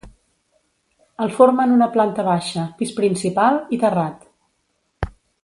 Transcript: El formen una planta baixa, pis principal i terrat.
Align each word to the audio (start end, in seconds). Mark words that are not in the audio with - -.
El 1.25 1.33
formen 1.35 1.75
una 1.75 1.89
planta 1.97 2.25
baixa, 2.29 2.65
pis 2.81 2.95
principal 3.01 3.61
i 3.79 3.81
terrat. 3.85 4.27